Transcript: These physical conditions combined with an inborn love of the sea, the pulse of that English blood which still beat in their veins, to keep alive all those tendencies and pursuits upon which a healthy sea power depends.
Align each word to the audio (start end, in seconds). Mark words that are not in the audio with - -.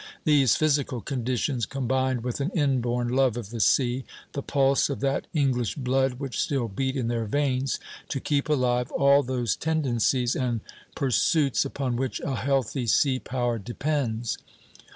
These 0.23 0.55
physical 0.55 0.99
conditions 0.99 1.67
combined 1.67 2.23
with 2.23 2.41
an 2.41 2.49
inborn 2.55 3.09
love 3.09 3.37
of 3.37 3.51
the 3.51 3.59
sea, 3.59 4.03
the 4.33 4.41
pulse 4.41 4.89
of 4.89 4.99
that 5.01 5.27
English 5.31 5.75
blood 5.75 6.13
which 6.15 6.39
still 6.41 6.67
beat 6.67 6.97
in 6.97 7.07
their 7.07 7.25
veins, 7.25 7.79
to 8.09 8.19
keep 8.19 8.49
alive 8.49 8.91
all 8.91 9.21
those 9.21 9.55
tendencies 9.55 10.35
and 10.35 10.61
pursuits 10.95 11.65
upon 11.65 11.97
which 11.97 12.19
a 12.21 12.33
healthy 12.35 12.87
sea 12.87 13.19
power 13.19 13.59
depends. 13.59 14.39